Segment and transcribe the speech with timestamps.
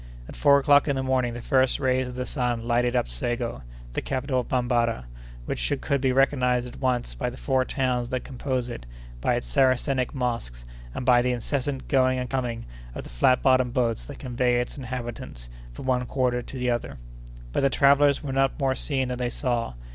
[0.27, 3.61] At four o'clock in the morning the first rays of the sun lighted up Ségo,
[3.93, 5.05] the capital of Bambarra,
[5.45, 8.87] which could be recognized at once by the four towns that compose it,
[9.21, 13.75] by its Saracenic mosques, and by the incessant going and coming of the flat bottomed
[13.75, 16.97] boats that convey its inhabitants from one quarter to the other.
[17.53, 19.75] But the travellers were not more seen than they saw.